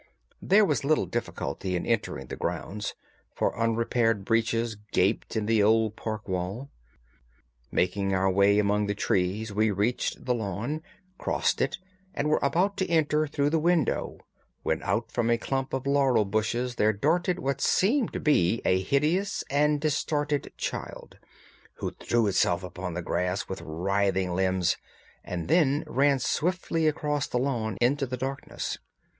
[0.41, 2.95] There was little difficulty in entering the grounds,
[3.35, 6.71] for unrepaired breaches gaped in the old park wall.
[7.71, 10.81] Making our way among the trees, we reached the lawn,
[11.19, 11.77] crossed it,
[12.15, 14.17] and were about to enter through the window
[14.63, 18.81] when out from a clump of laurel bushes there darted what seemed to be a
[18.81, 21.19] hideous and distorted child,
[21.75, 24.77] who threw itself upon the grass with writhing limbs
[25.23, 28.79] and then ran swiftly across the lawn into the darkness.